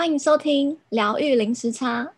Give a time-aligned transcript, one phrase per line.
[0.00, 2.12] 欢迎收听疗愈零时差。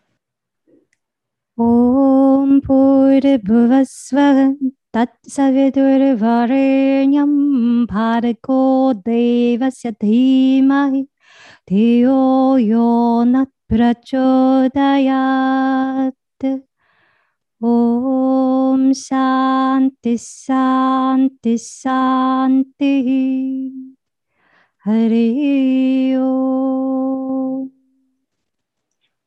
[24.85, 27.71] Hari Om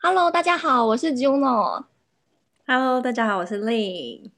[0.02, 1.86] Hello，大家好，我是 Juno。
[2.66, 4.28] Hello，大家好，我是 Lin。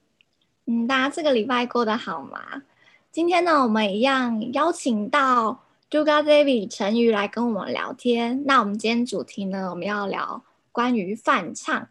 [0.66, 2.62] 嗯，大家这个礼拜过得好吗？
[3.10, 8.45] 今天呢，我们一样邀请到 Juga David 陈瑜来跟我们聊天。
[8.46, 11.88] 那我们今天主题呢，我们要聊关于饭唱。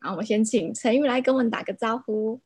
[0.00, 2.40] 好，我们先请陈瑜来跟我们打个招呼。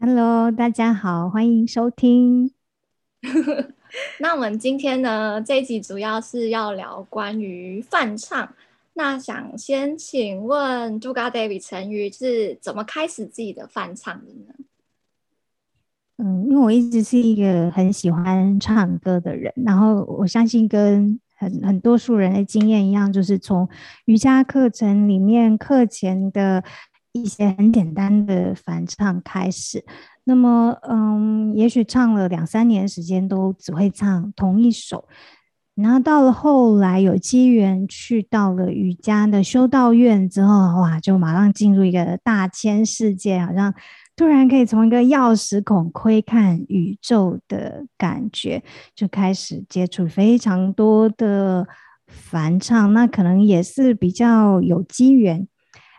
[0.00, 2.54] Hello，大家好，欢迎收听。
[4.18, 8.54] 那我们今天呢，这一集主要是要聊关于梵唱。
[8.94, 14.54] 那想先请问 Yoga David 陈瑜是怎么开始自己的梵唱的呢？
[16.18, 23.68] 嗯，因为我一直是一个很喜欢唱歌的人，然后我相信跟很很多数人的经验一样，就是从
[24.04, 26.62] 瑜伽课程里面课前的
[27.14, 29.84] 一些很简单的梵唱开始。
[30.24, 35.08] 那么，嗯，也许唱了两三年时间都只会唱同一首。
[35.76, 43.74] 然后到了后来有机缘去到了瑜伽的修道院之后，哇，就马上进入一个大千世界，好像
[44.14, 48.62] 突然可以从一个钥匙孔窥看宇宙的感觉，
[48.94, 51.66] 就开始接触非常多的
[52.06, 52.92] 梵唱。
[52.92, 55.48] 那可能也是比较有机缘，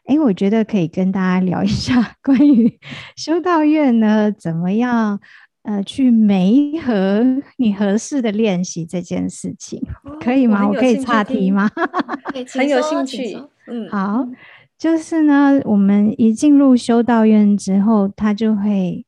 [0.05, 2.79] 哎，我觉得可以跟大家聊一下 关于
[3.15, 5.19] 修道院呢，怎么样？
[5.63, 7.25] 呃，去媒合
[7.57, 10.67] 你合适的练习这件事情，哦、可以吗？
[10.67, 11.67] 我，我可以岔题吗？
[12.53, 13.35] 很有兴趣。
[13.65, 14.27] 嗯，好，
[14.77, 19.03] 就是呢，我们一进入修道院之后，他就会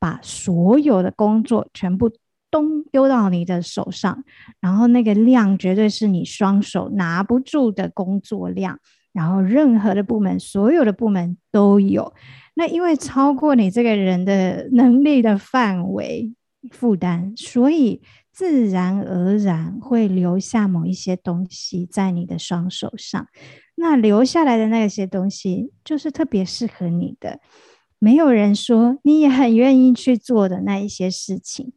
[0.00, 2.10] 把所有的工作全部
[2.50, 4.24] 都丢到你的手上，
[4.60, 8.80] 然后那个量绝对是你双手拿不住的工作量，
[9.12, 12.12] 然后任何的部门，所有的部门都有。
[12.54, 16.32] 那因为超过你这个人的能力的范围
[16.70, 23.26] 负担，所以自然而然会留下某一些东西在你的双手上。
[23.76, 27.40] 那留下来的那些东西，就是特别适合你的，
[27.98, 31.72] 没有人说你也很愿意去做的那一些事情。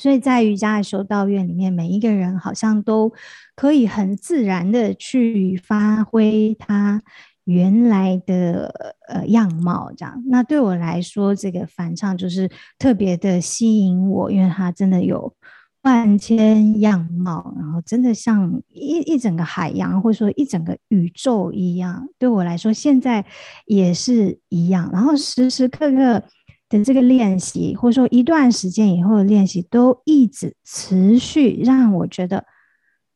[0.00, 3.12] 所以在瑜伽的修道院里面，每一个人好像都
[3.54, 7.02] 可以很自然的去发挥他。
[7.44, 15.34] 原来的呃样貌这样，那对我来说，这个反唱就是特别的吸引我，因为它真的有
[15.82, 22.06] 万千样貌，然后真的像一一整个海洋，或者说一整个宇宙一样。
[22.20, 23.24] 对我来说，现在
[23.66, 24.88] 也是一样。
[24.92, 26.22] 然后时时刻刻
[26.70, 32.46] 的这个练习，或者说一段时间以后的练习，都一直持续让我觉得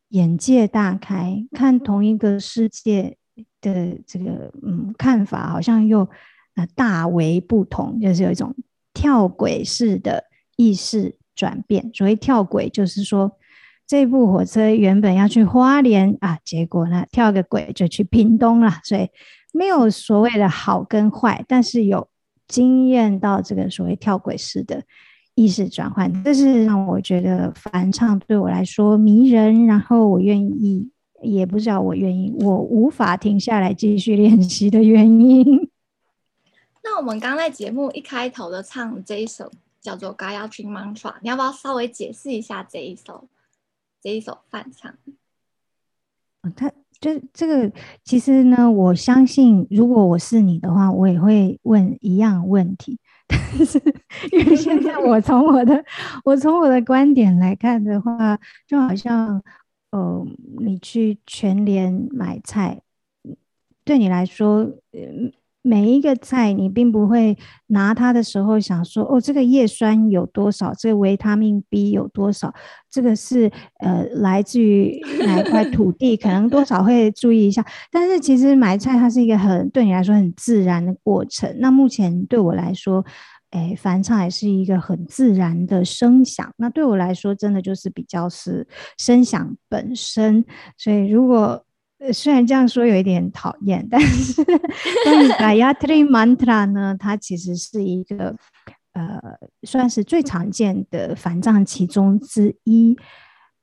[0.09, 3.17] 眼界大开，看同一个世界。
[3.59, 6.07] 的这个嗯看法好像又
[6.55, 8.55] 呃大为不同，就是有一种
[8.93, 10.23] 跳轨式的
[10.55, 11.89] 意识转变。
[11.91, 13.31] 所谓跳轨，就是说
[13.85, 18.79] 这部火车原本要去花莲啊，结果呢跳个轨就去屏东了。
[18.83, 19.09] 所以
[19.51, 22.07] 没有所谓的好跟坏，但是有
[22.47, 24.83] 经验到这个所谓跳轨式的
[25.33, 30.89] 意识转换，这是让我觉得梵唱对我来说迷人，然后我愿意。
[31.21, 35.43] 也不知道我愿意，我无法停下来继续练习的原因。
[36.83, 39.49] 那我们刚在节目一开头的唱这一首
[39.81, 43.27] 叫做《Gayatri Mantra》，你要不要稍微解释一下这一首
[43.99, 44.91] 这一首梵唱？
[46.43, 47.71] 哦，他就这个，
[48.03, 52.99] 其实呢，我相信如果我是你的话，我也会问一样问题。
[53.27, 53.81] 但是
[54.31, 55.83] 因为现在我从我的
[56.23, 59.41] 我从我的观点来看的话，就好像。
[59.91, 60.25] 呃，
[60.59, 62.81] 你去全联买菜，
[63.85, 64.69] 对你来说，
[65.65, 67.35] 每一个菜你并不会
[67.67, 72.53] 拿它的时候想说，哦，这个叶酸有多少，这个维他命 B 有多少，
[72.91, 77.65] 这个是呃来自于 哪一块土地，可能多少会注意一下。
[77.91, 81.55] 但是其实买菜它是一个很对你来说很自然的过程。
[81.59, 83.03] 那目前对我来说。
[83.51, 86.51] 哎，翻唱也是一个很自然的声响。
[86.57, 90.43] 那对我来说，真的就是比较是声响本身。
[90.77, 91.64] 所以，如果
[92.13, 98.35] 虽然这样说有一点讨厌，但是关于 Gayatri Mantra 呢，它其实是一个
[98.93, 99.19] 呃，
[99.63, 102.97] 算是最常见的梵唱其中之一。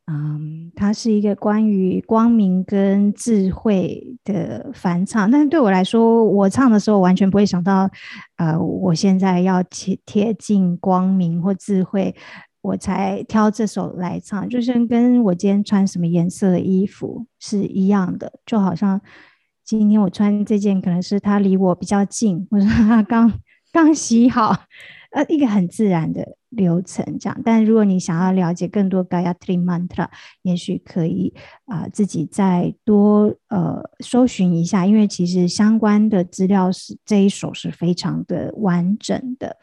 [0.07, 7.89] 嗯，它是一个关于光明跟智慧的梵唱，但是对我来说，我唱的时候完全不会想到，
[8.37, 12.15] 呃，我现在要贴贴近光明或智慧，
[12.63, 19.01] 我才挑这首来唱，就是跟我今天穿什么颜色的衣服是一样的，就好像
[19.63, 23.31] 今天我穿这件，可能是它离我比较近，或者它刚
[23.73, 24.57] 刚洗好，
[25.11, 26.37] 呃，一个很自然的。
[26.53, 30.07] 流程这样，但如果你想要了解更多 Gayatri Mantra，
[30.43, 31.33] 也许可以
[31.65, 39.57] 啊、自己再多呃搜寻一下，因为其实相关的资料是这一首是非常的完整的。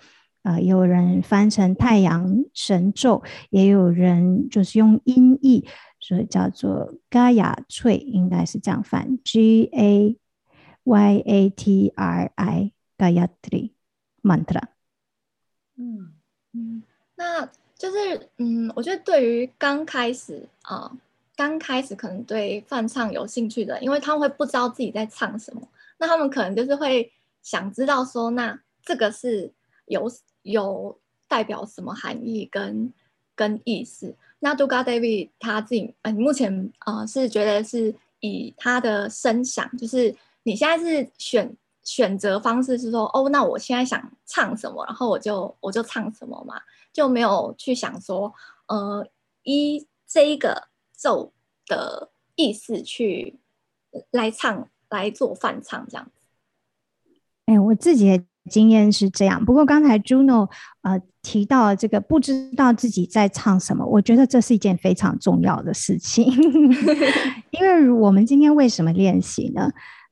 [0.43, 5.65] 呃，有人翻成太阳神咒，也有人就是用音译，
[5.99, 10.17] 所以叫做嘎雅翠应该是这样翻 G A
[10.83, 13.71] Y A T R I Gayatri
[14.21, 14.63] Mantra。
[15.75, 16.13] 嗯。
[16.51, 16.81] 嗯，
[17.15, 17.45] 那
[17.77, 20.91] 就是嗯，我觉得对于刚开始啊、
[21.35, 25.61] 刚开始可能对梵唱有兴趣的，因为他们会不知道自己在唱什么，
[25.99, 27.13] 那他们可能就是会
[27.43, 29.53] 想知道说，那这个是
[29.85, 30.09] 有
[30.41, 32.93] 有代表什么含义跟
[33.35, 34.15] 跟意思。
[34.39, 41.55] 那 Duga Devi 他自己，嗯、呃，目前啊、是觉得是以他的声响，就是你现在是选。
[41.81, 46.61] 选择方式是说，哦，那我现在想唱什么，然后我就我就唱什么嘛，
[46.93, 48.31] 就没有去想说，
[48.67, 49.07] 呃，
[49.41, 51.31] 依这一个奏
[51.65, 53.39] 的意思去
[54.11, 56.11] 来唱来做梵唱这样子。
[57.45, 60.49] 哎，我自己经验是这样，不过刚才 Juno
[60.81, 66.25] 呃提到这个不知道自己在唱什么，我觉得这是一件非常重要的事情，
[67.51, 69.69] 因为我们今天为什么练习呢？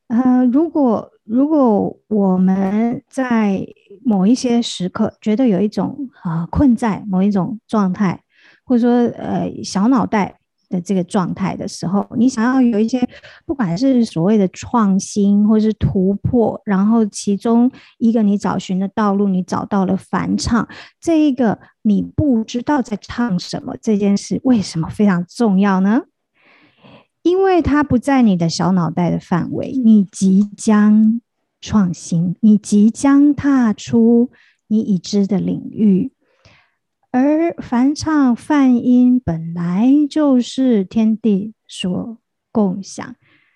[0.08, 3.66] 呃，如果如果我们在
[4.06, 8.22] 某一些时刻觉得有一种啊、呃、困在某一种状态，
[8.64, 10.37] 或者说呃小脑袋
[10.70, 13.08] 的这个状态的时候，你想要有一些
[13.46, 20.68] 不管是所谓的创新或是突破，然后其中一个你找寻的道路，你找到了梵唱，
[21.00, 26.04] 这一个你不知道在唱什么这件事，为什么非常重要呢？
[27.24, 31.20] 因为它不在你的小脑袋的范围，你即将
[31.60, 34.30] 创新，你即将踏出
[34.68, 36.12] 你已知的领域，
[37.12, 42.18] 而梵唱梵音本来就是天地所
[42.52, 43.16] 共享。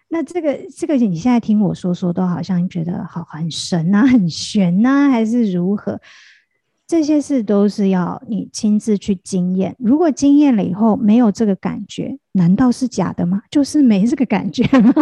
[0.09, 5.99] 那这个这个你现在听我说说，都好像觉得好很神啊，很玄啊，还是如何？
[6.85, 9.73] 这些事都是要你亲自去经验。
[9.79, 13.41] 如果经验了以后没有这个感觉，难道是假的吗？
[13.49, 14.93] 就是没这个感觉吗？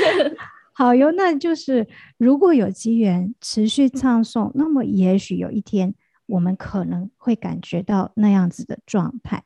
[0.72, 1.86] 好哟，那就是
[2.16, 5.92] 如果有机缘持续唱诵，那么也许有一天
[6.28, 9.42] 我们可能会感觉到那样子的状态。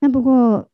[0.00, 0.68] 那不过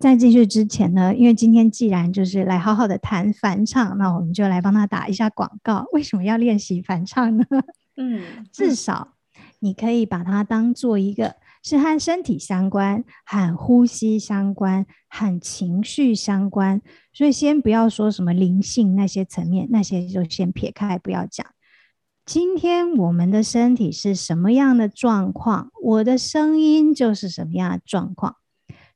[0.00, 5.86] 在继续之前呢，因为今天既然就是来好好的谈反唱，那我们就来帮他打一下广告。
[5.92, 7.44] 为什么要练习反唱呢？
[7.96, 9.12] 嗯，至少。
[9.60, 16.82] 你可以把它当做一个是和身体相关、和呼吸相关、和情绪相关，
[17.14, 21.46] 所以先不要说什么灵性那些层面，那些就先撇开不要讲。
[22.26, 28.36] 今天我们的身体是什么样的状况，我的声音就是什么样的状况。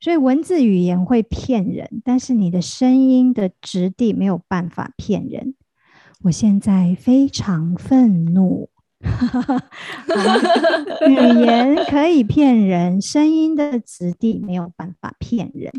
[0.01, 5.55] 所以文字语言会骗人，但是你的声音的质地没有办法骗人。
[6.23, 8.71] 我现在非常愤怒。
[11.07, 15.71] 语言可以骗人，声音的质地没有办法骗人。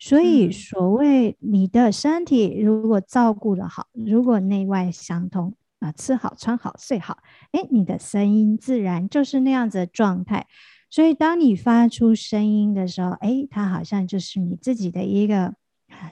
[0.00, 7.18] 所以，所谓你的身体如果照顾的好，如果内外相通啊，吃好、穿好、睡好，
[7.52, 10.46] 诶，你的声音自然就是那样子的状态。
[10.90, 15.54] 所以，当你发出声音的时候，诶，它好像就是你自己的一个。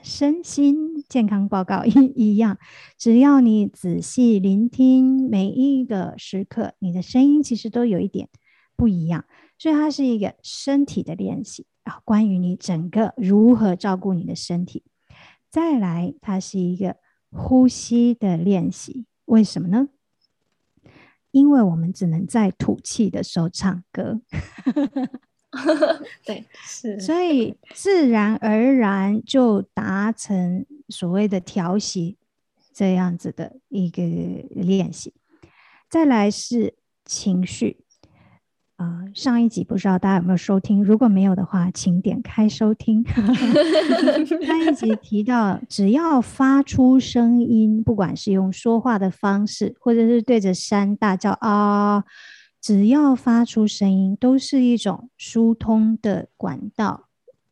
[0.01, 2.57] 身心健康报告一一样，
[2.97, 8.27] 只要你仔细聆听每一个时刻，你的声音其实都有一点
[8.75, 9.25] 不一样。
[9.59, 14.83] 所以它是一个身体的练习啊，关于你整个如何照顾你的身体。
[15.51, 16.95] 再来，它是一个
[17.29, 19.05] 呼吸的练习。
[19.27, 19.87] 为什么呢？
[21.31, 24.21] 因为我们只能在吐气的时候唱歌。
[26.25, 32.17] 对， 是，所以自然而然就达成所谓的调息
[32.73, 34.03] 这样子的一个
[34.49, 35.13] 练习。
[35.89, 37.85] 再来是情绪，
[38.77, 40.83] 啊、上一集不知道大家有没有收听？
[40.83, 43.03] 如果没有的话，请点开收听。
[44.45, 52.03] 上一集提到，只要发出声音，不管是用说话的方式，或者是对着山大叫啊。
[52.61, 57.07] 只要发出声音，都是一种疏通的管道，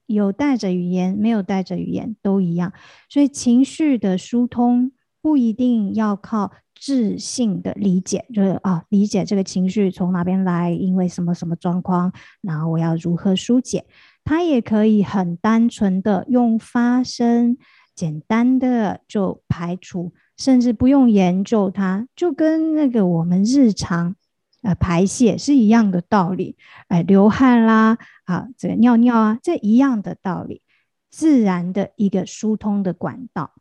[0.05, 2.71] 有带着语言，没有带着语言都一样。
[3.09, 4.91] 所以情绪的疏通
[5.25, 13.87] 不一定要靠智性的理解，就是啊，理解这个情绪从哪边来，因为什么什么状况，然后我要如何疏解。
[14.23, 17.57] 它也可以很单纯的用发声，
[17.95, 24.15] 简单的就排除，甚至不用研究它，就跟那个我们日常。
[24.61, 26.55] 呃，排泄是一样的道理，
[26.87, 30.61] 哎、呃，流汗啦，啊，这个尿尿啊，这一样的道理，
[31.09, 33.53] 自然的一个疏通的管道。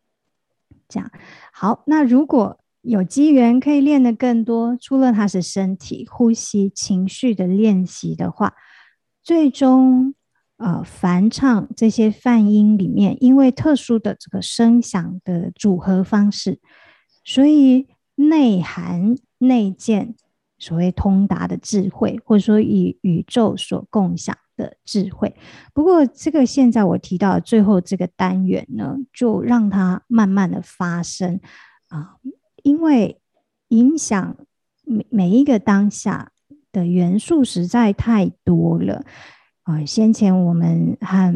[0.89, 1.11] 这样
[1.53, 8.55] 好，那如果有机缘可以练得更多，除了它是身体、呼吸、情绪的练习的话，
[9.23, 10.15] 最终
[10.57, 16.61] 呃，梵唱这些梵音里面，因为特殊的这个声响的组合方式，
[17.25, 20.15] 所以内涵内建。
[20.57, 25.35] 所谓通达的智慧，或者说与宇宙所共享的智慧。
[25.73, 31.41] 不过，这个现在我提到最后这个单元呢，就让它慢慢的发生
[31.89, 32.17] 啊，
[32.63, 33.21] 因为
[33.69, 34.37] 影响
[34.85, 36.31] 每每一个当下
[36.73, 39.05] 的元素实在太多了
[39.63, 39.85] 啊。
[39.85, 41.35] 先前我们和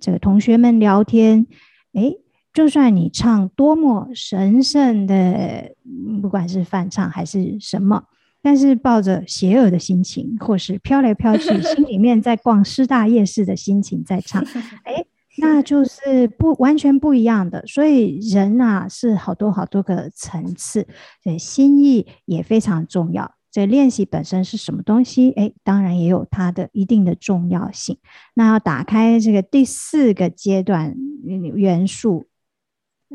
[0.00, 1.46] 这个同学们聊天，
[1.94, 2.18] 诶，
[2.52, 5.74] 就算你唱多么神圣的，
[6.20, 8.04] 不管是翻唱还是什么。
[8.42, 14.44] 但是抱着邪恶的心情，或是飘来飘去，心里面在逛师大夜市的心情在唱，
[14.84, 15.04] 哎，
[15.38, 17.64] 那就是不完全不一样的。
[17.66, 20.86] 所以人啊，是好多好多个层次，
[21.22, 23.34] 所以，心意也非常重要。
[23.50, 25.30] 这练习本身是什么东西？
[25.32, 27.98] 哎，当然也有它的一定的重要性。
[28.34, 30.96] 那要打开这个第四个阶段
[31.54, 32.24] 元素，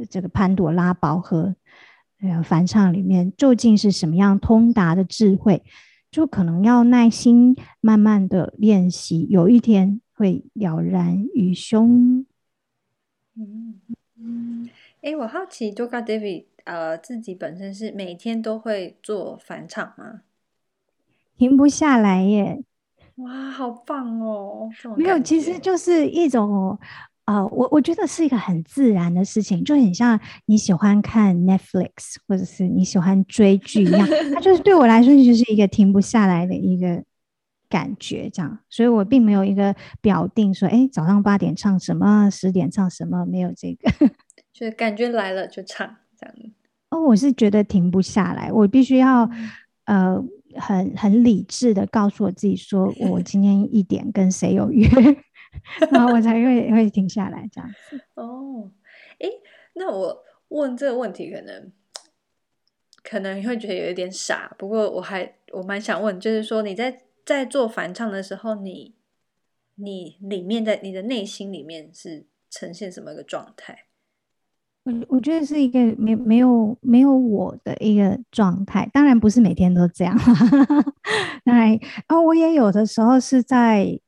[0.10, 1.56] 这个潘朵拉宝盒。
[2.22, 5.64] 呃，梵唱里面究竟是什么样通达的智慧，
[6.10, 12.26] 就可能要耐心慢慢的练习，有一天会了然于胸。
[13.36, 13.80] 嗯
[14.20, 14.68] 嗯，
[15.02, 20.22] 哎，我好奇，Duga Devi 呃，自己本身是每天都会做梵唱吗？
[21.38, 22.64] 停不下来耶！
[23.18, 24.70] 哇，好棒哦！
[24.96, 26.80] 没有，其实就是一种。
[27.28, 37.04] 啊、呃，我我觉得是一个很自然的事情，就很像你喜欢看 Netflix 或者是你喜欢追剧一样，它就是对我来说就是一个停不下来的一个
[37.68, 38.58] 感觉，这样。
[38.70, 43.92] 所以我并没有一个表定说，哎，早上八点唱什么，十点唱什么，没有这个，
[44.54, 46.36] 就是感觉来了就唱这样。
[46.92, 49.30] 哦，我是觉得停不下来，我必须要
[49.84, 50.18] 呃
[50.56, 54.88] 很很理智的告诉我自己说， 我今天一点跟谁有约。
[55.92, 58.02] 然后我才会会停下来这样子。
[58.16, 58.72] 哦，
[59.20, 59.30] 诶，
[59.74, 61.72] 那我问这个问题，可能
[63.04, 64.56] 可能会觉得有一点傻。
[64.58, 68.96] 不过我还我蛮想问，就是说你在在做反唱的时候，你
[69.76, 73.86] 你里面在你的内心里面是呈现什么一个状态？
[74.84, 78.90] 我我觉得是一个没没有没有我的一个状态。
[78.94, 80.18] 当然不是每天都这样。
[81.44, 81.70] 当然，
[82.08, 84.00] 然后我也有的时候是在。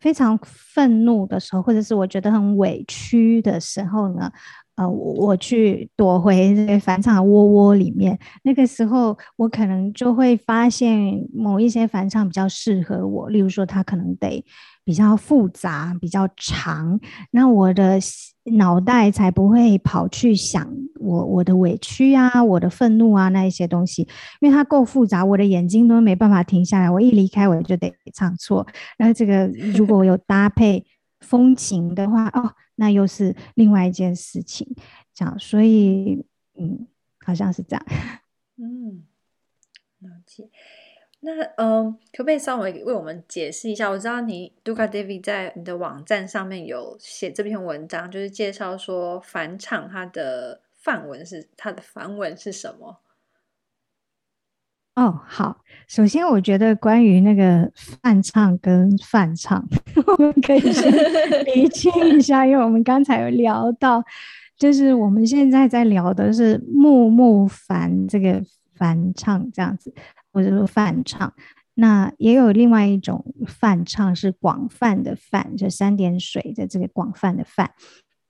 [0.00, 4.30] 非常愤怒的时候，或者是我觉得很委屈的时候呢，
[4.78, 8.18] 呃，我，我去躲回那个梵唱窝窝里面。
[8.44, 14.44] 那个时候，我可能就会发现某一些梵唱比较适合我，例如说，它可能得。
[14.84, 16.98] 比较复杂，比较长，
[17.32, 17.98] 那我的
[18.56, 20.66] 脑袋才不会跑去想
[20.98, 24.08] 我我的委屈啊，我的愤怒啊那一些东西，
[24.40, 26.90] 因为它够复杂，我的眼睛都没办法停下来。
[26.90, 28.66] 我一离开，我就得唱错。
[28.96, 30.82] 然后这个如果我有搭配
[31.20, 34.74] 风情的话，哦，那又是另外一件事情。
[35.14, 36.86] 这样，所以嗯，
[37.24, 37.84] 好像是这样。
[38.56, 39.04] 嗯，
[40.00, 40.48] 了解。
[41.20, 43.90] 那嗯，可不可以稍微为我们解释一下？
[43.90, 53.00] 我知道你 Duka Devi 在你的网站上面有写这篇文章，就是介绍说返场它的范文是它的梵文是什么？
[54.98, 57.70] 哦，好，首先我觉得关于那个
[58.02, 59.64] 泛唱跟泛唱，
[60.06, 60.90] 我们可以先
[61.46, 64.02] 厘清一下，因为我们刚才有聊到，
[64.56, 68.42] 就是我们现在在聊的是木木凡这个
[68.74, 69.94] 梵唱这样子。
[70.30, 71.32] 或者说泛唱，
[71.74, 77.68] 那也有另外一种泛唱是广泛的泛，就三点水的这个广泛的泛。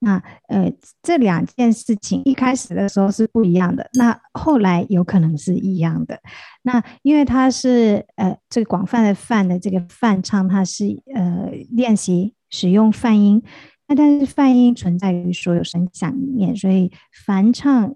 [0.01, 6.21] 那呃，这两件事情一开始的时候是不一样的，那后来有可能是一样的。
[6.63, 13.43] 那因为它是呃这个广泛的泛的这个泛唱，它是呃练习使用泛音，
[13.87, 16.93] 那但是泛音存在于所有声响里面，所以
[17.27, 17.95] 梵唱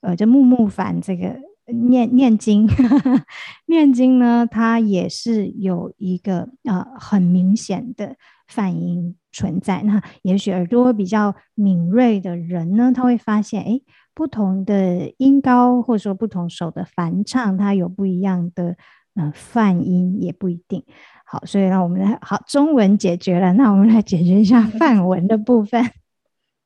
[0.00, 1.40] 呃就木木梵这个。
[1.70, 3.24] 念念经呵呵，
[3.68, 9.82] 念经呢，它也是有一个呃很明显的泛音存在。
[9.84, 13.80] 那也许耳朵比较敏锐的人呢，他会发现，哎，
[14.12, 18.76] 不同的音高或者说不同手的梵唱，它有不一样的
[19.14, 20.82] 呃泛音，也不一定。
[21.24, 25.84] 好，所以让，我们来好中文解决了，那我们来解决一下梵文的部分。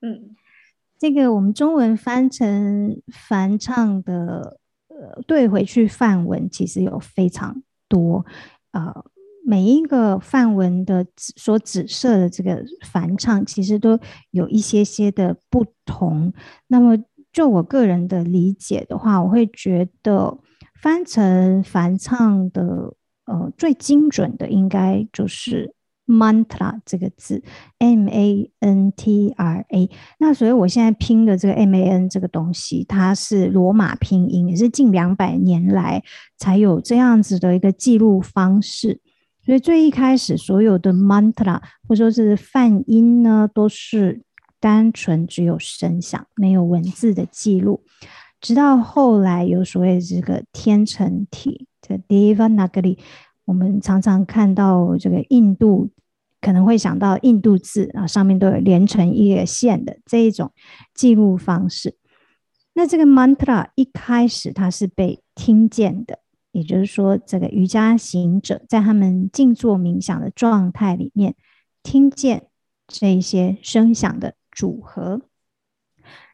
[0.01, 0.35] 嗯，
[0.99, 8.25] 这个我们中文翻成梵唱的，呃，对回去梵文其实有非常多，
[8.73, 9.05] 呃。
[9.45, 13.99] 每一个范文的所指涉的这个梵唱，其实都
[14.31, 16.33] 有一些些的不同。
[16.69, 16.97] 那么，
[17.33, 20.39] 就我个人的理解的话，我会觉得
[20.81, 22.95] 翻成梵唱的，
[23.27, 25.75] 呃，最精准的应该就是
[26.07, 27.43] mantra 这个字
[27.79, 29.91] ，M A N T R A。
[30.19, 36.03] 那所以我现在拼的这个 M A N 这个东西，它是罗马拼音，也是近两百年来
[36.37, 39.01] 才有这样子的一个记录方式。
[39.45, 44.23] 所以最一开始，所有的 mantra 或说是梵音呢，都是
[44.61, 47.83] 单纯只有声响，没有文字的记录。
[48.41, 52.99] 直到后来有所谓这个天成体的 Devanagari，
[53.45, 55.91] 我们常常看到这个印度，
[56.41, 60.53] 可能会想到印度字啊，上面都有连成一个线的这一种
[60.95, 61.97] 记录方式。
[62.75, 66.21] 那这个 mantra 一开始它是被听见的。
[66.53, 71.35] 也就是说，这个瑜伽行者在他们静坐冥想的状态里面，
[71.83, 72.47] 听见
[72.87, 75.23] 这一些声响的组合，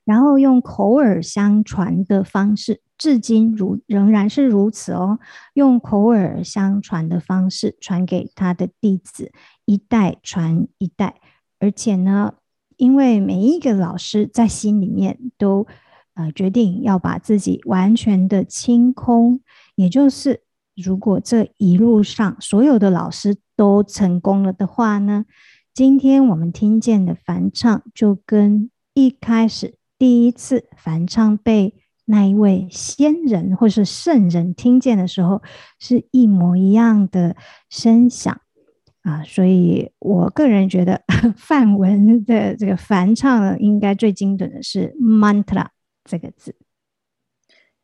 [0.04, 5.20] 然后用口耳相传的方式，至今如仍然是如此哦。
[5.54, 9.30] 用口耳相传的方式传给他的弟子，
[9.66, 11.20] 一代传一代。
[11.60, 12.34] 而且呢，
[12.76, 15.66] 因为每一个老师在心里面都
[16.14, 19.40] 呃决定要把自己完全的清空。
[19.78, 20.42] 也就是，
[20.74, 25.24] 如果这一路上所有的老师都成功了的话呢，
[25.72, 31.74] 今天我们听见的梵唱就跟一开始第一次梵唱被
[32.06, 35.40] 那一位仙人或是圣人听见的时候
[35.78, 37.36] 是一模一样的
[37.70, 38.40] 声响
[39.02, 41.04] 啊，所以我个人觉得
[41.38, 45.68] 梵文的这个梵唱呢，应该最精准的是 mantra
[46.02, 46.56] 这个字。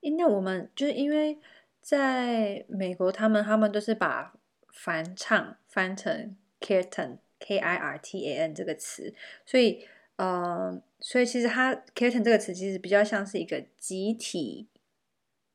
[0.00, 1.38] 因为我们就是因为。
[1.84, 4.32] 在美国，他们他们都是把
[4.72, 14.70] 翻唱翻成 kirtan k i r t a n 这个词，所以呃，所以其实它 kirtan 这个词其实比较像是一个集体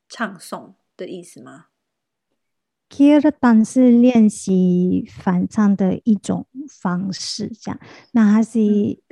[0.08, 1.69] 唱诵的意思吗？
[2.90, 6.44] ？Kirtan 是练习反唱的一种
[6.82, 7.80] 方式，这样。
[8.12, 8.58] 那它是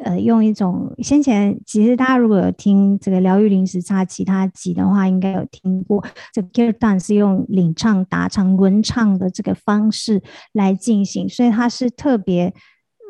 [0.03, 6.05] 呃用一种先前，其实大家如果有听这个疗愈零时差其他集的话，应该有听过。
[6.33, 12.53] 这个 Kirtan 是用领唱、打唱、轮唱的这个方式来进行，所以它是特别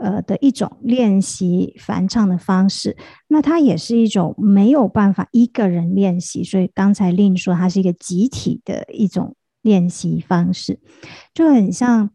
[0.03, 2.95] 呃的一种练习反唱的方式。
[3.29, 9.35] 那它也是一种没有办法一个人练习，所以刚才 Lynn 说它是一个集体的一种。
[9.69, 10.81] 练习方式
[11.35, 12.09] 就很像，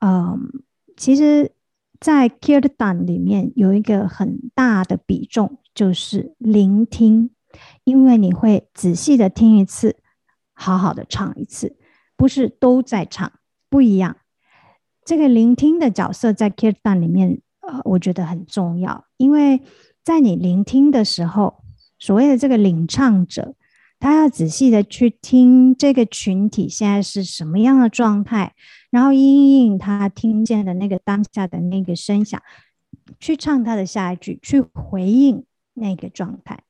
[0.00, 0.62] 嗯，
[0.98, 1.52] 其实，
[1.98, 7.30] 在 Kirtan 里面有一个很大的比重，就是聆听，
[7.84, 9.96] 因为你会仔细的听一次，
[10.52, 11.78] 好好的唱一次，
[12.18, 13.32] 不是都在唱，
[13.70, 14.18] 不一样。
[15.02, 19.62] 这个聆听的角色在 Kirtan 里面，呃，我觉得很重要，因为
[20.04, 21.64] 在你聆听的时候，
[21.98, 23.54] 所谓的这个领唱者。
[24.00, 28.54] 他要仔细的去听这个群体现在是什么样的状态，
[28.90, 32.42] 然后因应他听见的那个当下的那个声响，
[33.20, 36.60] 去唱他的下一句，去回应那个状态。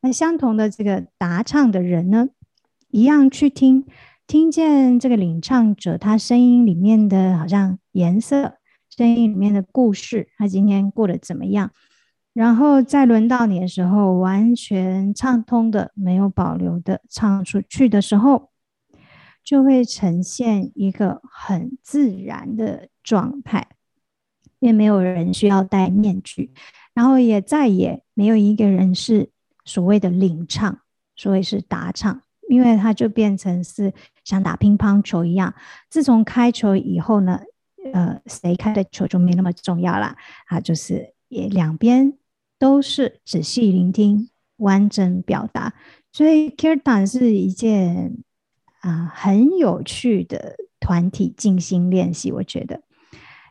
[0.00, 2.28] 那相同的这个答唱的人呢，
[2.88, 3.84] 一样去听，
[4.28, 8.58] 听见这个领唱者他声音里面的好像颜色，
[8.96, 11.72] 声音里面的故事，他今天过得怎么样？
[12.34, 18.50] 然后再轮到你的时候，完全畅通的、没有保留的唱出去的时候，
[19.44, 23.68] 就会呈现一个很自然的状态，
[24.58, 26.52] 因为没有人需要戴面具，
[26.92, 29.30] 然后也再也没有一个人是
[29.64, 30.80] 所谓的领唱，
[31.14, 33.94] 所谓是打唱，因为它就变成是
[34.24, 35.54] 像打乒乓球一样，
[35.88, 37.40] 自从开球以后呢，
[37.92, 40.16] 呃，谁开的球就没那么重要了
[40.46, 42.18] 啊，就是也两边。
[42.64, 45.74] 都是仔细聆听、完整表达，
[46.10, 48.24] 所以 Kirtan 是一件
[48.80, 52.32] 啊、很有趣的团体静心练习。
[52.32, 52.80] 我觉得，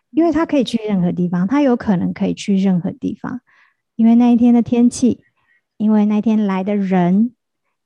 [0.10, 3.42] 因为它可以去任何地方，它有可能可以去任何地方，
[3.96, 5.24] 因为那一天的天气，
[5.78, 7.36] 因为那天来的人，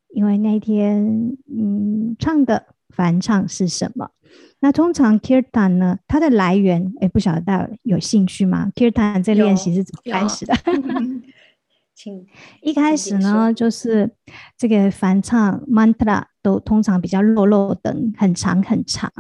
[0.08, 4.12] 因为那天嗯唱的翻唱是什么，
[4.60, 10.56] 那通常 Kirtan 呢，它的来源，哎，不晓得大家有兴趣吗？Kirtan 这练习是怎么开始的？
[11.96, 12.26] 请
[12.62, 14.12] 一开始呢，就是
[14.58, 19.12] 这个梵唱 mantra 都通常比较落落等，很长很长。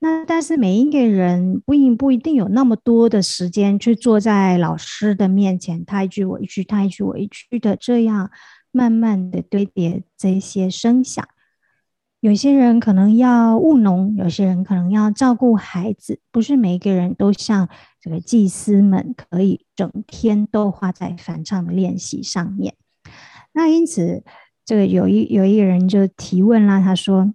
[0.00, 8.30] 那但是每一个人不一不一定有那么多的时间去坐在老师的面前，他一句我一句，他一句我一句的这样
[8.70, 11.26] 慢慢的堆叠这些声响。
[12.24, 17.68] 有些人可能要务农，有些人可能要照顾孩子，不是每一个人都像
[18.00, 22.76] 这个祭司们可以整天都花在反唱的练习上面。
[23.52, 24.24] 那因此，
[24.64, 27.34] 这个有一有一个人就提问啦，他说。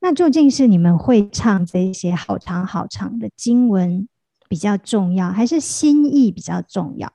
[0.00, 4.08] 那究竟是你们会唱这些好长好长的经文
[4.48, 7.12] 比较重要，还是心意比较重要？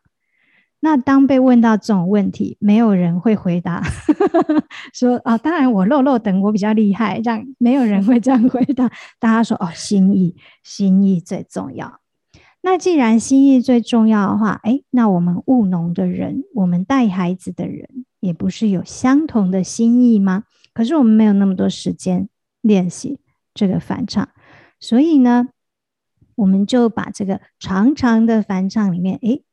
[0.85, 3.81] 那当被问到这种问题，没有人会回答
[4.93, 8.91] 说：“啊、哦，当然我漏漏等我比较厉害。”这样没有人会这样回答。
[9.17, 12.01] 大家说：“哦，心意，心意最重要。”
[12.61, 20.43] 那既然心意最重要的话，诶，那我们务农的人，我们带孩子的人，也不是有相同的心意吗？
[20.73, 22.27] 可是我们没有那么多时间。
[22.61, 23.19] 练习
[23.53, 24.29] 这个反唱，
[24.79, 25.49] 所以呢，
[26.35, 29.43] 我们就把这个长长的反唱里面，诶，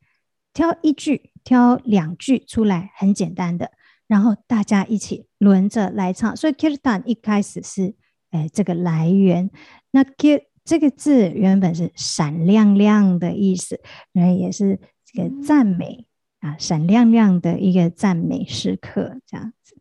[0.61, 3.73] 挑一句、挑两句出来，很简单的，
[4.07, 6.37] 然后大家一起轮着来唱。
[6.37, 7.94] 所以 Kirtan 一开始是，
[8.33, 9.51] 诶，这个来源。
[9.90, 13.81] 那 Kir 这个字原本是闪亮亮的意思，
[14.12, 16.07] 然后也是这个赞美
[16.40, 19.79] 啊，闪亮亮的一个赞美时刻，这样子。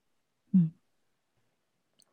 [0.54, 0.72] 嗯。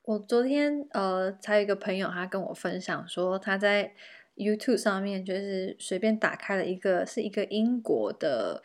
[0.03, 3.95] 我昨天呃，才有一个朋友，他跟我分享说，他在
[4.37, 8.63] YouTube 上面就是随便打开了一个，是一个英国的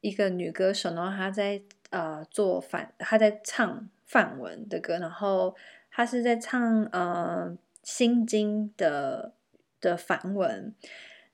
[0.00, 5.54] 一个女歌手，然后她在呃做反，她在唱梵文的歌，然后
[5.90, 9.34] 她是在唱呃心经的
[9.80, 10.74] 的梵文。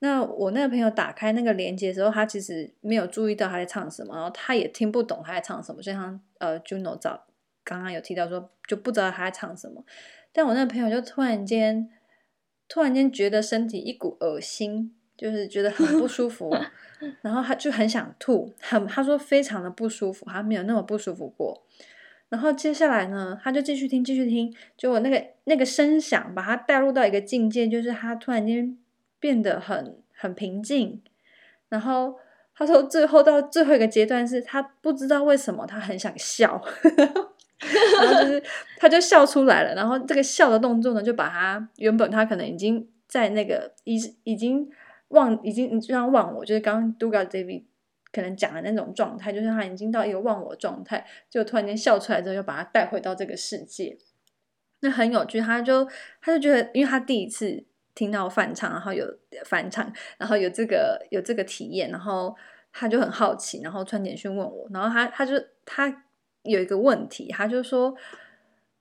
[0.00, 7.26] 那我那个朋友打开那个连接的时候，他其实没有注意到他在唱什么，然后他也听不懂他在唱什么，就像呃 Juno 早。
[7.62, 9.85] 刚刚有提到说，就不知道他在唱什么，
[10.33, 11.90] 但我那个朋友就突然间，
[12.70, 16.56] 突然间觉得身体一股恶心，就是觉得很不舒服，
[17.20, 21.62] 然后他就很想吐，很他说非常的不舒服，他没有那么不舒服过。
[22.30, 28.78] 然后接下来呢，他就继续听，继续听，就我那个那个声响把他带入到一个境界，就是他突然间
[29.18, 31.02] 变得很很平静，
[31.68, 32.18] 然后。
[32.52, 36.62] 他说最后到最后一个阶段是他不知道为什么他很想笑，
[37.61, 38.42] 然后就是
[38.79, 44.68] 他就笑出来了，然后这个笑的动作呢，就把他原本他可能已经在那个已已经
[45.09, 47.64] 忘已经就像忘我，就是刚刚 Duga David
[48.12, 53.99] 可能讲的那种状态，就是他已经到一个忘我状态，就突然间笑出来之后，又把他带回到这个世界，
[54.81, 55.88] 那很有趣，他就
[56.20, 57.64] 他就觉得，因为他第一次。
[57.92, 59.05] 听到翻唱，然后有
[59.44, 62.35] 翻唱，然后有这个有这个体验，然后
[62.73, 65.35] 他就很好奇，然后穿简讯问我，然后他他就
[65.66, 66.05] 他
[66.42, 67.94] 有一个问题，他就说，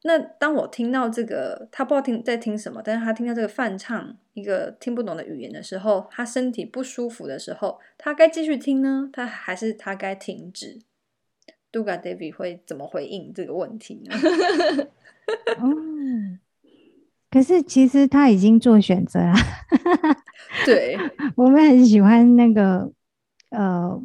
[0.04, 10.80] 那当我听到这个，他不知道听在听什么，但是他听到这个泛唱一个听不懂的语言的时候，他身体不舒服的时候，他该继续听呢，他还是他该停止
[11.72, 14.16] ？Duga Devi 会怎么回应这个问题呢？
[15.62, 16.40] 嗯
[17.30, 19.36] 可是其实他已经做选择了，
[20.66, 20.98] 对，
[21.36, 22.92] 我们很喜欢那个
[23.50, 24.02] 呃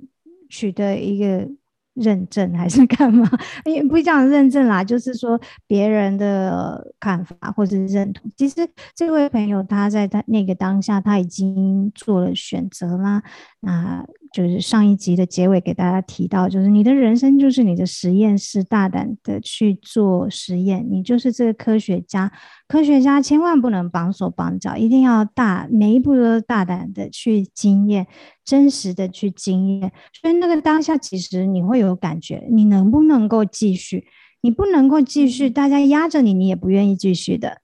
[0.48, 1.48] 取得一个。
[1.94, 3.28] 认证还是 干嘛？
[3.64, 8.30] 也不讲认证啦，就是说别人的看法或者认同。
[8.36, 13.22] 其实这位朋友他在他那个当下他已经做了选择啦。
[13.60, 14.04] 那
[14.34, 20.84] 就是上一集的结尾给大家提到，就是你的人生就是你的实验室，大胆的去做实验。
[20.90, 22.32] 你就是这个科学家，
[22.66, 28.08] 科学家千万不能绑手绑脚，一定要大每一步都大胆的去经验。
[28.44, 34.04] 真实的去经验，所以那个当下，其实你会有感觉，你能不能够继续？
[34.40, 37.62] 你不能够继续，大家压着你，你也不愿意继续的。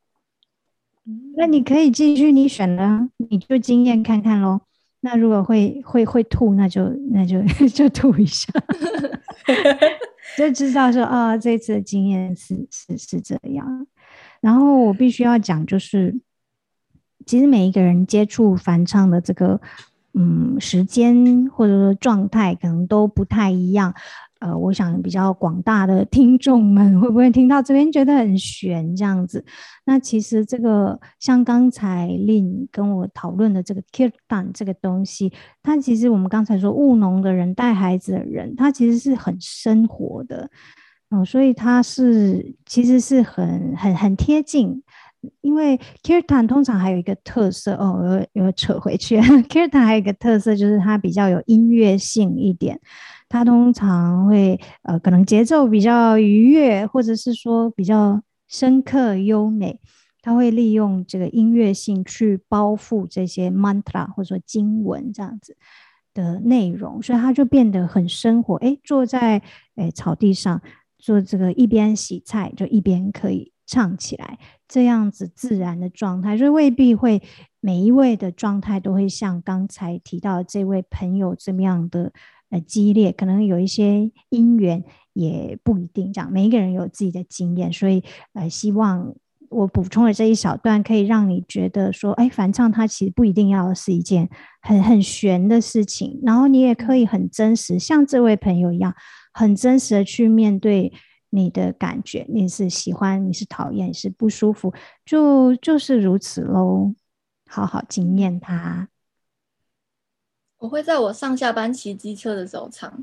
[1.36, 4.60] 那你可以继续，你选了，你就经验看看喽。
[5.00, 8.52] 那如果会会会吐，那就那就 就吐一下，
[10.36, 13.86] 就知道说啊、哦，这次的经验是是是这样。
[14.40, 16.20] 然后我必须要讲，就是
[17.26, 19.60] 其实每一个人接触梵唱的这个。
[20.12, 23.94] 嗯，时间或者说状态可能都不太一样。
[24.40, 29.44] 呃，我想比较广大的听众们会不会听到这边觉得很悬这样子？
[29.84, 40.50] 那其实这个像刚才令跟我讨论的这个 Kirtan 这个东西，它其实我们刚才说务农的人带孩子的人，他其实是很生活的
[41.10, 44.82] 哦，所以他是其实是很很很贴近。
[45.42, 49.20] 因为 Kirtan 通常还有一个特色哦，又又扯回去。
[49.52, 52.80] Kirtan 还有一个特色就是它比较有音乐性一点，
[53.30, 59.80] 它通常会呃可能节奏比较愉悦，或者是说比较深刻优美。
[60.22, 65.56] 它会利用这个音乐性去包覆这些 mantra 或者说经文这样子
[66.12, 68.56] 的内容，所以它就变得很生活。
[68.56, 69.40] 诶，坐在
[69.76, 70.60] 诶草地上
[70.98, 74.38] 做这个一边洗菜就一边可以唱起来，
[74.68, 77.22] 这样子自然的状态，所以未必会
[77.60, 82.12] 每一位的状态都会像刚才提到这位朋友这么样的
[82.50, 84.84] 呃激烈，可能有一些因缘
[85.14, 86.30] 也不一定这样。
[86.30, 89.14] 每一个人有自己的经验，所以呃希望。
[89.52, 94.30] 我补充的这一小段，可以让你觉得说，哎，梵唱它其实不一定要是一件
[94.62, 98.94] 很很玄的事情，然后你也可以很真实，像这位朋友一样，
[99.32, 100.92] 很真实的去面对
[101.30, 104.72] 你的感觉，你是喜欢，你是讨厌，是不舒服，
[105.04, 106.94] 就就是如此喽。
[107.48, 108.88] 好好经验它。
[110.60, 113.02] 我会在我上下班骑机车的时候唱，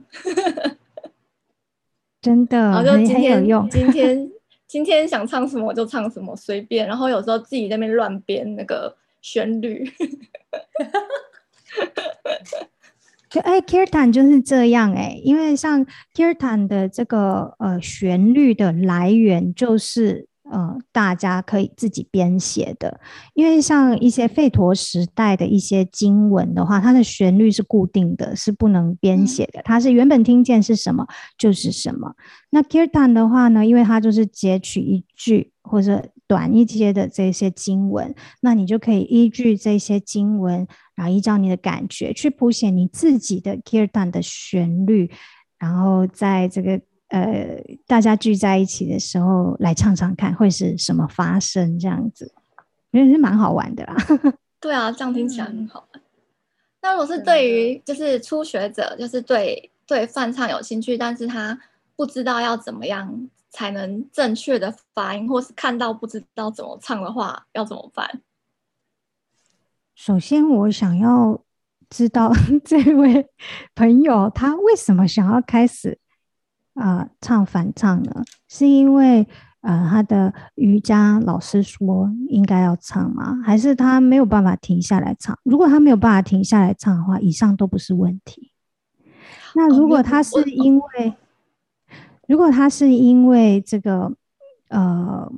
[2.22, 3.70] 真的，然后就今天有用。
[3.70, 4.32] 今天。
[4.67, 6.86] 今天想唱什么就唱什么，随便。
[6.86, 9.89] 然后有时候自己在那边乱编那个旋律。
[13.30, 20.28] 就哎，Kirtan 就是这样哎、欸，因为像 Kirtan 的这个呃旋律的来源就是。
[20.49, 22.99] 呃，大家可以自己编写的，
[23.33, 29.62] 因为像一些吠陀时代的一些经文的话，它的旋律是固定的，是不能编写的。
[29.63, 31.05] 它是原本听见是什么
[31.38, 32.13] 就是什么。
[32.49, 45.12] 那 Kirtan 的话呢，因为它就是截取一句或者短一些的这些经文，那你就可以依据这些经文，然后依照你的感觉去谱写你自己的 Kirtan 的旋律，
[45.60, 46.79] 然后在这个。
[47.10, 51.80] 呃，大家聚在一起的时候来唱唱看，会是什么发生？
[51.80, 52.34] 这样子，
[52.91, 53.96] 因为是蛮好玩的啦。
[54.60, 56.02] 对啊，这样听起来很好玩。
[56.82, 61.58] 那如果是对于就是初学者，就是对对梵唱有兴趣，但是他
[61.96, 68.22] 不知道要怎么样才能正确的发音，或是看到不知道怎么唱的话，要怎么办？
[69.96, 71.41] 首先，我想要
[71.89, 72.32] 知道
[72.65, 73.28] 这位
[73.74, 75.98] 朋友他为什么想要开始。
[76.77, 79.27] 啊、呃，唱反唱呢，是因为
[79.61, 83.41] 呃，他的瑜伽老师说应该要唱吗？
[83.43, 85.37] 还是他没有办法停下来唱？
[85.43, 88.51] 如果他没有办法停下来唱的话，以上都不是问题。
[89.55, 91.13] 那如果他是因为，
[92.27, 94.13] 如果他是因为这个
[94.69, 95.31] 呃，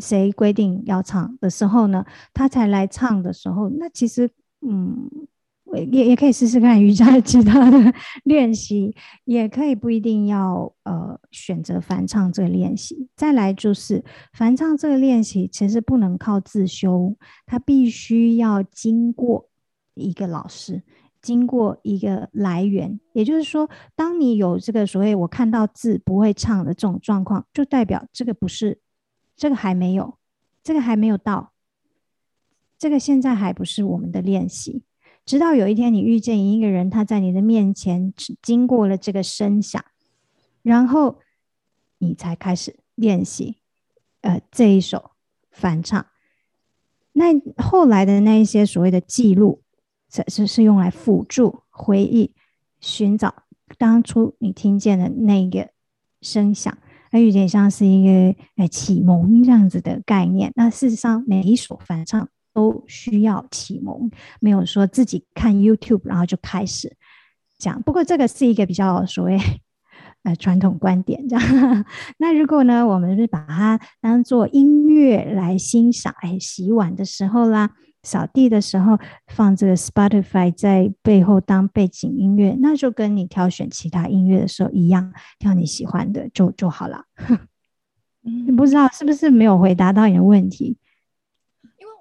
[0.00, 4.28] 谁规定要唱的时候呢，他才来唱的时候，那其实
[4.60, 5.08] 嗯。
[5.74, 13.08] 也也可以试试看瑜伽的其他的 练习，也可以不一定要呃选择翻唱这个练习。
[13.14, 17.14] 再来就是翻唱这个练习其实不能靠自修，
[17.46, 19.48] 它必须要经过
[19.94, 20.82] 一个老师，
[21.22, 22.98] 经过一个来源。
[23.12, 28.80] 也就是说，当你有这个所谓我看到字不会唱的这种状况，就代表这个不是，
[29.36, 30.16] 这个还没有，
[30.64, 31.52] 这个还没有到，
[32.76, 34.82] 这个现在还不是我们的练习。
[35.30, 38.12] 直到有一天你遇见一个人，他在你的面前
[38.42, 39.80] 经过了这个声响，
[40.60, 41.20] 然后
[41.98, 43.58] 你才开始练习，
[44.22, 45.12] 呃，这一首
[45.52, 46.04] 梵唱。
[47.12, 47.26] 那
[47.62, 49.62] 后来的那一些所谓的记录，
[50.12, 52.34] 是是是用来辅助回忆、
[52.80, 53.44] 寻找
[53.78, 55.70] 当初你听见的那个
[56.20, 56.76] 声响，
[57.12, 60.50] 它有点像是一个呃启蒙这样子的概念。
[60.56, 62.28] 那事实上，每一首翻唱。
[62.52, 64.10] 都需要启蒙，
[64.40, 66.96] 没有说自己看 YouTube 然后就开始
[67.58, 67.80] 讲。
[67.82, 69.38] 不过这个是一个比较所谓
[70.22, 71.84] 呃传统观点，这样。
[72.18, 77.70] 那如果呢，我们是把它当做音乐来欣赏，哎，洗碗的时候啦，
[78.02, 87.04] 扫地的时候放这个 Spotify 在背后当背景音乐，那就跟你挑选其他音乐的时候一样，挑你喜欢的就就好了。
[88.22, 90.76] 你不知道是不是没有回答到你的问题？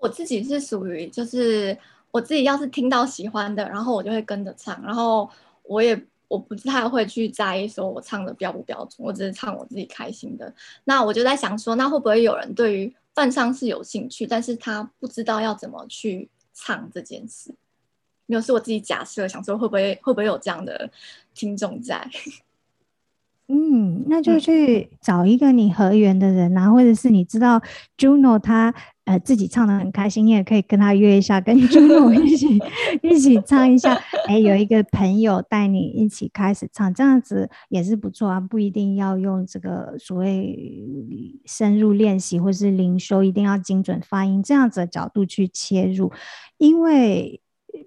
[0.02, 1.78] 我自己是属于，就是
[2.12, 5.30] 我自己要是听到喜欢的，然后我就会跟着唱，然后
[5.64, 10.54] 我也我不太会去在意说我唱的标不标准，我只是唱我自己开心的。
[10.84, 17.54] 那我就在想说，那会不会有人对于梵唱是有兴趣，但是他不知道要怎么去唱这件事？
[18.26, 20.90] 没有，是我自己假设，想说会不会会不会有这样的
[21.34, 22.08] 听众在？
[23.52, 27.60] 嗯，那就去找一个你合缘的人啊，或者是你知道
[27.98, 28.72] Juno 他
[29.06, 32.60] 呃自己唱的很开心，你也可以跟他约一下，跟 Juno 一起
[33.02, 34.00] 一起唱一下。
[34.28, 40.56] 哎，有一个朋友带你一起开始唱，这样子也是不错啊，不一定要用这个所谓
[41.46, 46.12] 深入练习或是灵修，一定要精准发音这样子的角度去切入，
[46.60, 47.42] 因为。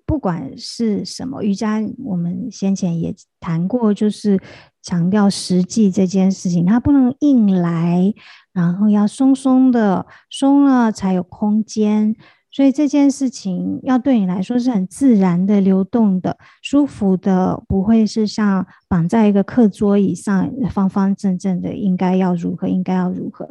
[0.04, 4.38] 不管是什么瑜伽，我们先前也谈过，就是
[4.82, 8.12] 强调实际这件事情，它不能硬来，
[8.52, 12.14] 然后要松松的，松了才有空间。
[12.50, 23.48] 所以这件事情要对你来说是很自然的、流动的、舒服的，不会是像绑在一个课桌椅上，方方正正的，应该要如何，应该要如何。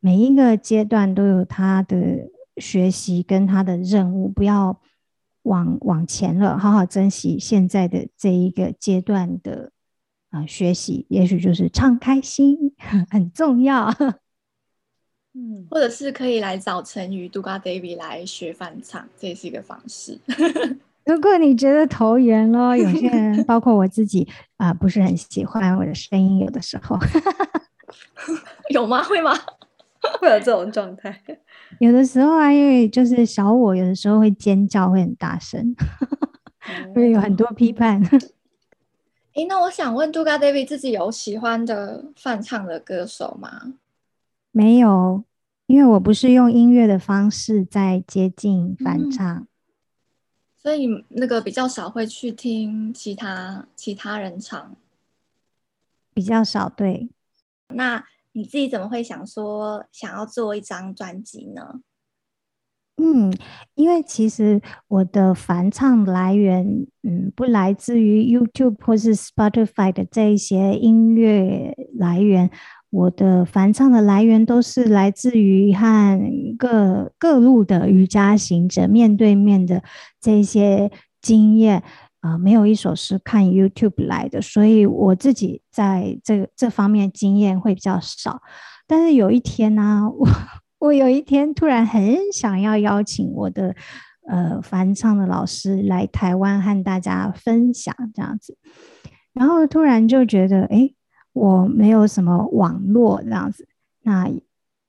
[0.00, 1.96] 每一个阶段都有他的
[2.56, 4.80] 学习跟他的任务，不要。
[5.46, 9.70] 往往前了，好好珍惜现在的这一个阶段的
[10.30, 12.74] 啊、呃、学习，也许就是唱开心
[13.10, 13.88] 很重要。
[15.38, 20.18] 嗯，或者是可以来找陈宇、Duga David 来学翻唱，这也是一个方式。
[21.04, 26.98] 如果你觉得投缘咯，有些人包括我自己啊、呃，不是很喜欢我的声音，有的时候
[28.70, 29.02] 有吗？
[29.04, 29.32] 会吗？
[30.20, 31.22] 会有这种状态？
[31.80, 35.74] 有的时候啊，因为就是小我，有的时候会尖叫，会很大声，
[36.94, 38.02] 会有很多批判。
[39.34, 43.74] 哎，那我想问，Duga David 自己有喜欢的翻唱的歌手吗？
[44.52, 45.24] 没有，
[45.66, 49.46] 因为我不是用音乐的方式在接近翻唱，嗯，
[50.56, 54.74] 所以那个比较少会去听其他其他人唱，
[56.14, 56.68] 比较少。
[56.68, 57.10] 对，
[57.68, 58.04] 那。
[58.36, 61.80] 你自己怎么会想说想要做一张专辑呢？
[62.98, 63.32] 嗯，
[63.74, 72.50] 因为其实我的翻唱来源，嗯，不来自于 YouTube 或是 Spotify 的这一些音乐来源，
[72.90, 76.20] 我的翻唱的来源都是来自于和
[76.58, 79.82] 各各路的瑜伽行者面对面的
[80.20, 80.90] 这些
[81.22, 81.82] 经验。
[82.26, 88.42] 啊、没有一首是看 YouTube 来的，所以我自己在这这方面经验会比较少。
[88.88, 90.28] 但是有一天呢、我
[90.80, 93.76] 我有一天突然很想要邀请我的
[94.28, 98.56] 呃翻唱的老师来台湾和大家分享这样子，
[99.32, 100.90] 然后突然就觉得，哎，
[101.32, 103.68] 我没有什么网络这样子。
[104.02, 104.28] 那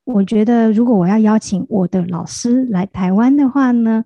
[0.06, 4.04] 我觉得，如果我要邀请我的老师来台湾的话呢？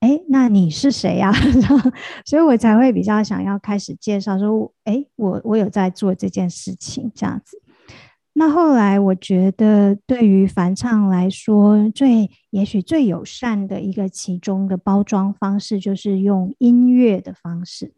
[0.00, 1.32] 哎，那你是谁呀？
[2.24, 7.60] 所以我才会比较想要开始介绍说，哎，我我有在做这件事情这样子。
[8.34, 17.92] 那后来我觉得，对于翻唱来说，最也许最友善的一个其中的包装方式，就是用音乐的方式，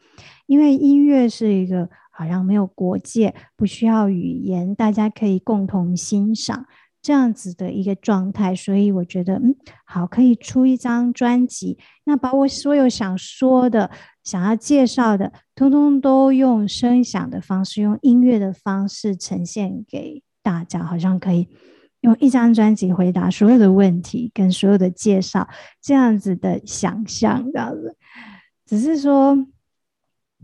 [0.47, 6.65] 因为音乐是一个好像没有国界，不需要语言，大家可以共同欣赏。
[7.03, 13.91] 这样子的一个状态，所以我觉得，嗯，好，可以出一张专辑，那把我所有想说的、
[14.23, 21.49] 想要介绍的，通通都用声响的方式、用音乐的方式呈现给大家，好像可以
[22.03, 25.49] 用一张专辑回答所有的问题跟所有的介绍，
[25.81, 27.97] 这样子的想象，这样子。
[28.67, 29.47] 只是说，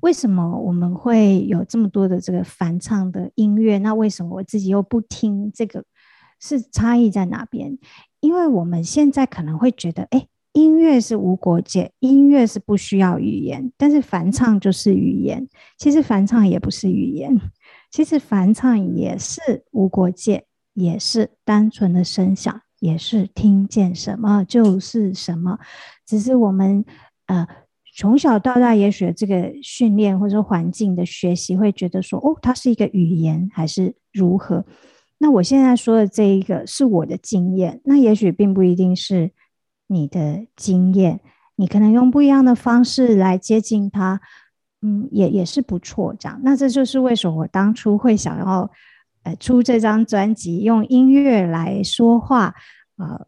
[0.01, 3.77] 为什么我们会有这么多的这个翻唱的音乐？
[3.77, 5.85] 那为什么我自己又不听这个？
[6.41, 7.79] 是差异在哪边？
[8.21, 15.49] 因为我们现在可能会觉得，哎，音乐是无国界，音乐是不需要语言，但是翻唱就是语言。
[15.79, 17.39] 其实翻唱也不是语言，
[17.91, 25.59] 其实翻唱也是无国界，也是单纯的声响，也是听见什么就是什么。
[26.07, 26.85] 只是我们
[27.27, 27.47] 呃
[27.95, 34.65] 从小到大也许这个训练或者环境的学习，会觉得说，哦，它是一个语言还是如何？
[35.19, 39.31] 那我现在说的这一个是我的经验，那也许并不一定是
[39.87, 41.21] 你的经验，
[41.57, 44.21] 你可能用不一样的方式来接近它，
[44.83, 46.15] 嗯，也也是不错。
[46.19, 48.71] 这样，那这就是为什么我当初会想要
[49.23, 52.55] 呃出这张专辑，用音乐来说话，
[52.99, 53.27] 呃，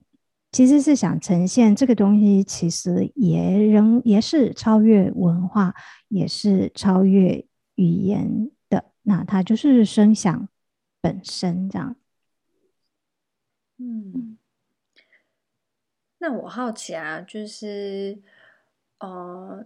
[0.52, 5.74] 其实是想呈现这个东西，其实也仍也是超越文化，
[6.08, 7.46] 也是超越
[7.76, 8.84] 语言的。
[9.04, 10.48] 那它就是声响。
[11.00, 11.96] 本身这样，
[13.78, 14.36] 嗯，
[16.18, 18.20] 那我好奇啊，就是，
[18.98, 19.64] 呃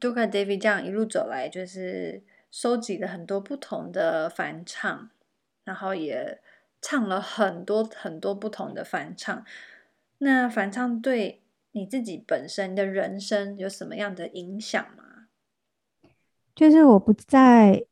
[0.00, 5.10] ，Duga David 这样一路走来，就是收集了很多不同的翻唱，
[5.64, 6.40] 然后也
[6.80, 9.44] 唱了很多很多不同的翻唱。
[10.18, 15.28] 那翻唱对你自己本身的人生有什么样的影响吗？
[16.54, 17.86] 就是我不再。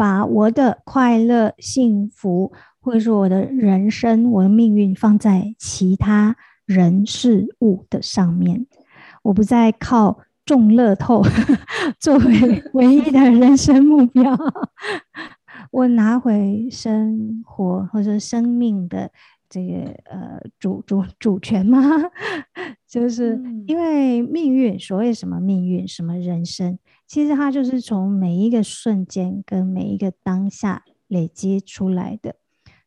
[0.00, 6.34] 把我的快乐、幸福，或者说我的人生、我的命运放在其他
[6.64, 8.66] 人事物的上面，
[9.24, 11.22] 我不再靠中乐透
[12.00, 14.34] 作为 唯一的人生目标。
[15.70, 19.10] 我拿回生活或者生命的
[19.50, 19.80] 这个
[20.10, 21.78] 呃主主主权吗？
[22.88, 26.78] 就是因为命运，所谓什么命运，什么人生，
[27.10, 32.36] 其实它就是从每一个瞬间跟每一个当下累积出来的。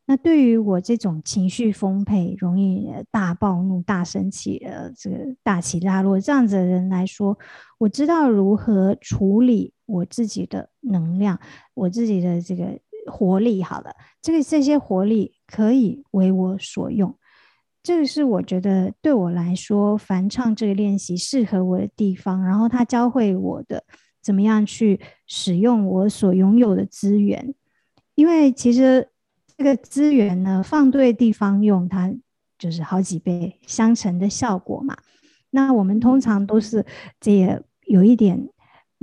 [0.06, 7.38] 那对于我这种情绪丰沛、容易大暴怒、大生气、呃，这个大起大落这样子的人来说，
[7.76, 11.38] 我知道如何处理我自己的能量，
[11.74, 12.78] 我自己的这个
[13.12, 13.62] 活力。
[13.62, 13.90] 好了，
[14.22, 17.14] 这个这些活力可以为我所用。
[17.82, 22.42] 这个是我觉得对我来说，梵唱这个练习适合我的地方。
[22.42, 23.84] 然后他教会我的
[24.24, 24.98] 怎么样去
[25.28, 27.54] 使用我所拥有的资源，
[28.16, 29.08] 因为其实。
[29.56, 32.12] 这个资源呢，放对地方用，它
[32.58, 34.96] 就是好几倍相乘的效果嘛。
[35.50, 36.84] 那我们通常都是
[37.20, 38.48] 这也有一点，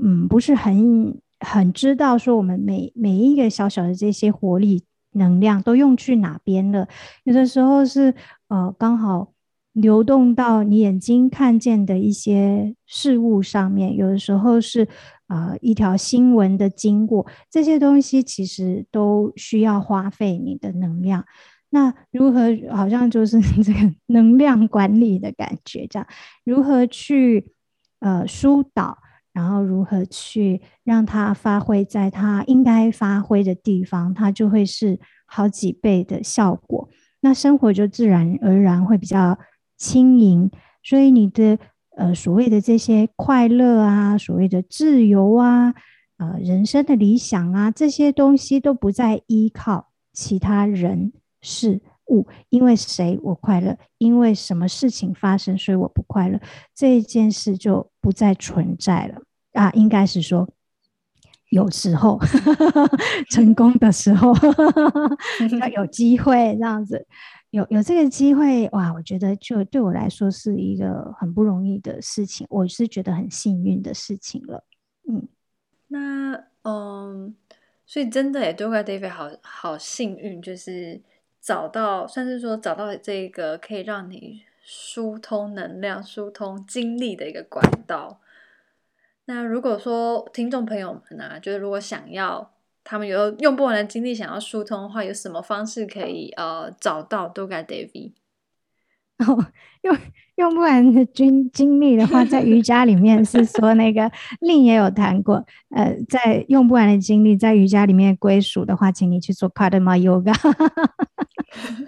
[0.03, 6.85] 嗯，不是很很知道说我们每每一个小小的这些活力能量都用去哪边了。
[7.23, 8.13] 有的时候是
[8.49, 9.31] 呃刚好
[9.73, 14.87] 流动到你眼睛看见的一些事物上面，有的时候是。
[15.31, 21.23] 啊、呃，一条新闻的经过，这些东西其实都需要花费你的能量。
[21.69, 26.05] 那如何，好像就是 这个能量管理的感觉，这样
[26.43, 27.53] 如何去
[28.01, 28.97] 呃疏导，
[29.31, 36.89] 然后如何去让它发挥在它应该发挥的地方，它就会是好几倍的效果。
[37.21, 39.39] 那生活就自然而然会比较
[39.81, 40.51] 轻盈，
[40.83, 41.57] 所以你的。
[41.97, 45.73] 呃，所谓的这些快乐啊，所谓的自由啊，
[46.17, 51.11] 呃，人生的理想啊，这些东西都不再依靠其他人
[51.41, 56.39] 事物，因为谁我快乐，因为什么事情发生，所以我不快乐，
[56.73, 59.21] 这一件事就不再存在了
[59.51, 59.69] 啊。
[59.73, 60.47] 应该是说，
[61.49, 62.17] 有时候
[63.29, 64.33] 成功的时候，
[65.59, 67.05] 要有机会这样子。
[67.51, 74.65] 有有这个机会哇，我觉得就对我来说是一个很不容易的事情，我是觉得很幸运的事情了。
[75.07, 75.27] 嗯，
[75.89, 77.35] 那嗯，
[77.85, 81.01] 所以真的诶 do 怪 David 好好幸运，就是
[81.41, 88.21] 找到算是说找到这个可以让你疏通能量、疏通精力的一个管道。
[89.25, 92.53] 那如果说听众朋友们啊，就是如果想要。
[92.91, 98.11] 他们有用不完的精力，想要疏通的话，有什么方式可以呃找到 Doga David？
[99.25, 99.45] 哦，
[99.83, 99.97] 用
[100.35, 104.11] 用不完的精精力的话，在瑜伽里面是说那个
[104.41, 110.35] 令也有谈过，呃，在用不完的精力在瑜伽里面归属的话，请你去做 Karma Yoga，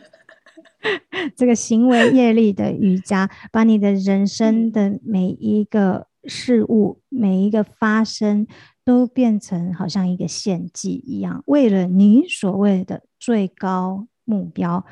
[1.36, 8.48] 这个行为业力的瑜伽，把你的人生的每一个事物、每一个发生。
[8.86, 14.86] 都变成好像一个献祭一样，为了你所谓的最高目标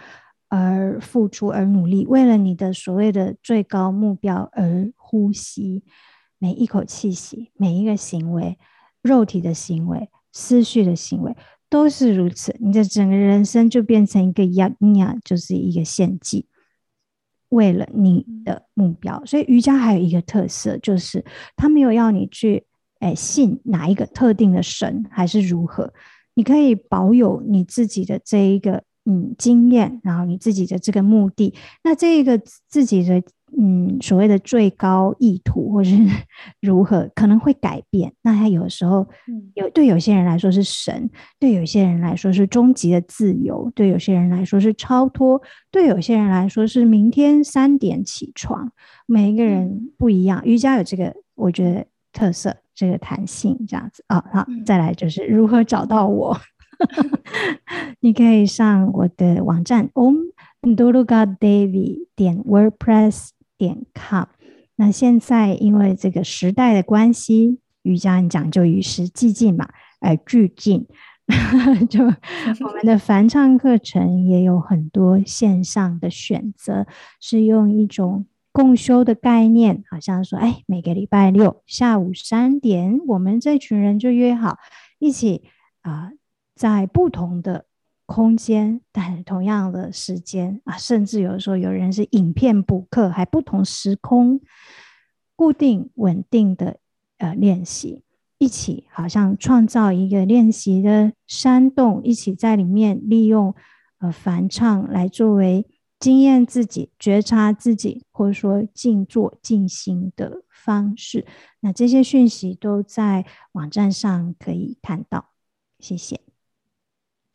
[0.47, 5.83] 而付出而努力，为了你的所谓的最高目标而呼吸，
[6.37, 8.57] 每一口气息，每一个行为，
[9.01, 11.35] 肉体的行为，思绪的行为，
[11.69, 12.55] 都是如此。
[12.61, 16.47] 你的整个人生就变成一个呀呀，就是一个献祭，
[17.49, 19.21] 为了你的目标。
[19.25, 21.25] 所以瑜伽还有一个特色，就是
[21.57, 22.65] 他没有要你去。
[23.01, 25.93] 哎，信哪一个特定的神还是如何？
[26.33, 31.53] 你可以保有你自己的这一个嗯经验，然后你自己的这个目的。
[31.83, 32.39] 那这一个
[32.69, 33.21] 自己的
[33.57, 35.93] 嗯所谓的最高意图或是
[36.61, 38.13] 如何，可能会改变。
[38.21, 39.05] 那他有时候
[39.55, 48.71] 有对有些人来说是神，对有些人来说是终极的自由，对有些人来说是超脱，对有些人来说是明天三点起床。
[49.05, 50.41] 每一个人不一样。
[50.45, 52.57] 瑜伽有这个，我觉得特色。
[52.73, 56.35] 这个弹性这样子啊、哦，好，再来就是如何找到我？
[57.99, 59.91] 你可以上我的网站
[60.63, 64.25] omdolugadavid 点 wordpress 点 com。
[64.77, 70.87] 那现在因为这个时代的关系，瑜伽很讲究与时俱进嘛，而俱进，
[71.87, 76.87] 就我们的 梵唱课程也有很多线上的选择，
[77.19, 78.25] 是用一种。
[78.51, 84.57] 共修的概念，好像说，哎，每个礼拜六下午三点，我们这群人就约好
[84.99, 85.43] 一起
[85.81, 86.11] 啊、
[86.55, 87.65] 在不同的
[88.05, 94.41] 空间，但同样的时间啊，甚至有时候有人是影片补课，还不同时空，
[95.35, 96.77] 固定稳定的
[97.17, 98.03] 呃练习。
[98.37, 103.53] 一起好像创造一个练习的山洞，一起在里面利用
[103.99, 105.67] 呃梵唱来作为
[106.01, 111.25] 经验自己、觉察自己，或者说静坐静心的方式。
[111.59, 115.29] 那这些讯息都在网站上可以看到。
[115.79, 116.19] 谢谢。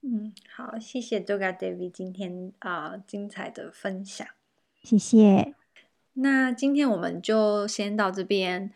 [0.02, 4.26] 嗯，好，谢谢 Doga Devi 今天啊、呃、精彩的分享。
[4.82, 5.54] 谢谢。
[6.14, 8.72] 那今天我们就先到这边。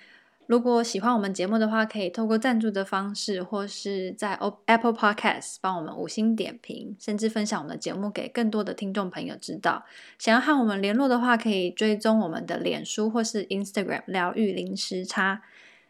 [0.51, 4.35] 如果喜欢我们节目的话，可以透过赞助的方式，或是在
[4.67, 9.85] Apple Podcast 帮我们五星点评，甚至分享我们的节目给更多的听众朋友知道。
[10.19, 15.43] 想要和我们联络的话，可以追踪我们的脸书或是 Instagram 疗愈零时差。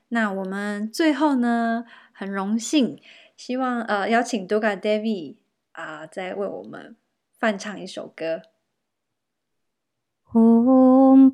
[0.08, 3.00] 那我们最后呢，很荣幸，
[3.38, 5.36] 希望呃邀请 Doga Devi
[5.72, 6.94] 啊、再为我们
[7.38, 8.42] 翻唱一首歌。
[10.34, 11.30] Om